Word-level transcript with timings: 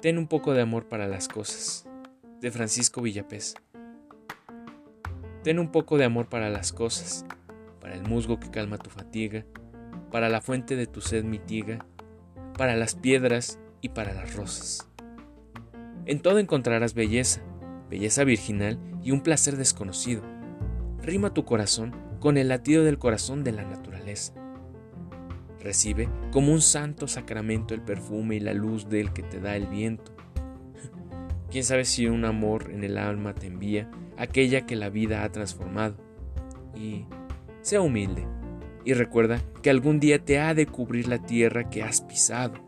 Ten 0.00 0.18
un 0.18 0.26
poco 0.26 0.52
de 0.52 0.60
amor 0.60 0.88
para 0.88 1.08
las 1.08 1.26
cosas. 1.26 1.86
De 2.42 2.50
Francisco 2.50 3.00
Villapés. 3.00 3.54
Ten 5.42 5.58
un 5.58 5.72
poco 5.72 5.96
de 5.96 6.04
amor 6.04 6.28
para 6.28 6.50
las 6.50 6.70
cosas, 6.70 7.24
para 7.80 7.94
el 7.94 8.02
musgo 8.02 8.38
que 8.38 8.50
calma 8.50 8.76
tu 8.76 8.90
fatiga, 8.90 9.46
para 10.10 10.28
la 10.28 10.42
fuente 10.42 10.76
de 10.76 10.86
tu 10.86 11.00
sed 11.00 11.24
mitiga, 11.24 11.86
para 12.58 12.76
las 12.76 12.94
piedras 12.94 13.58
y 13.80 13.88
para 13.88 14.12
las 14.12 14.34
rosas. 14.34 14.86
En 16.04 16.20
todo 16.20 16.40
encontrarás 16.40 16.92
belleza, 16.92 17.40
belleza 17.88 18.22
virginal 18.24 18.78
y 19.02 19.12
un 19.12 19.22
placer 19.22 19.56
desconocido. 19.56 20.22
Rima 21.00 21.32
tu 21.32 21.46
corazón 21.46 21.96
con 22.20 22.36
el 22.36 22.48
latido 22.48 22.84
del 22.84 22.98
corazón 22.98 23.44
de 23.44 23.52
la 23.52 23.64
naturaleza. 23.64 24.34
Recibe 25.60 26.08
como 26.32 26.52
un 26.52 26.60
santo 26.60 27.08
sacramento 27.08 27.74
el 27.74 27.82
perfume 27.82 28.36
y 28.36 28.40
la 28.40 28.54
luz 28.54 28.88
del 28.88 29.12
que 29.12 29.22
te 29.22 29.40
da 29.40 29.56
el 29.56 29.66
viento. 29.66 30.14
Quién 31.50 31.64
sabe 31.64 31.84
si 31.84 32.06
un 32.06 32.24
amor 32.24 32.70
en 32.70 32.84
el 32.84 32.98
alma 32.98 33.34
te 33.34 33.46
envía 33.46 33.90
aquella 34.16 34.66
que 34.66 34.76
la 34.76 34.90
vida 34.90 35.24
ha 35.24 35.32
transformado. 35.32 35.96
Y 36.74 37.06
sea 37.62 37.80
humilde 37.80 38.26
y 38.84 38.94
recuerda 38.94 39.42
que 39.62 39.70
algún 39.70 39.98
día 39.98 40.24
te 40.24 40.38
ha 40.38 40.54
de 40.54 40.66
cubrir 40.66 41.08
la 41.08 41.18
tierra 41.18 41.68
que 41.68 41.82
has 41.82 42.02
pisado 42.02 42.65